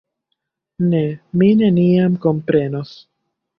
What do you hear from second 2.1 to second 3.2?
komprenos.